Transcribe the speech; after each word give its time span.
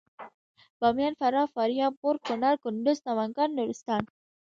باميان 0.79 1.13
فراه 1.19 1.47
فاریاب 1.53 1.93
غور 2.01 2.15
کنړ 2.27 2.53
کندوز 2.63 2.97
سمنګان 3.05 3.49
نورستان 3.57 4.03